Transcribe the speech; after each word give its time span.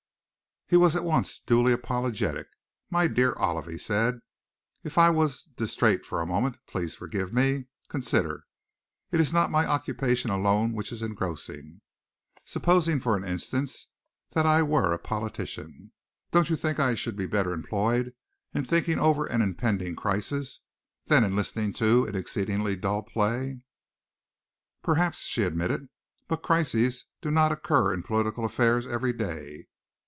He 0.67 0.77
was 0.77 0.95
at 0.95 1.03
once 1.03 1.37
duly 1.37 1.73
apologetic. 1.73 2.47
"My 2.89 3.05
dear 3.09 3.33
Olive," 3.33 3.65
he 3.67 3.77
said, 3.77 4.21
"if 4.85 4.97
I 4.97 5.09
was 5.09 5.43
distrait 5.57 6.05
for 6.05 6.21
a 6.21 6.25
moment, 6.25 6.59
please 6.65 6.95
forgive 6.95 7.33
me. 7.33 7.65
Consider. 7.89 8.45
It 9.11 9.19
is 9.19 9.33
not 9.33 9.51
my 9.51 9.65
occupation 9.67 10.31
alone 10.31 10.71
which 10.71 10.93
is 10.93 11.01
engrossing. 11.01 11.81
Supposing, 12.45 13.01
for 13.01 13.21
instance, 13.21 13.87
that 14.29 14.45
I 14.45 14.63
were 14.63 14.93
a 14.93 14.97
politician. 14.97 15.91
Don't 16.31 16.49
you 16.49 16.55
think 16.55 16.77
that 16.77 16.87
I 16.87 16.95
should 16.95 17.17
be 17.17 17.25
better 17.25 17.51
employed 17.51 18.13
in 18.53 18.63
thinking 18.63 18.97
over 18.97 19.25
an 19.25 19.41
impending 19.41 19.97
crisis 19.97 20.61
than 21.07 21.25
in 21.25 21.35
listening 21.35 21.73
to 21.73 22.05
an 22.05 22.15
exceedingly 22.15 22.77
dull 22.77 23.03
play?" 23.03 23.59
"Perhaps," 24.83 25.17
she 25.25 25.43
admitted, 25.43 25.89
"but 26.29 26.41
crises 26.41 27.07
do 27.19 27.29
not 27.29 27.51
occur 27.51 27.93
in 27.93 28.03
political 28.03 28.45
affairs 28.45 28.87
every 28.87 29.11
day. 29.11 29.67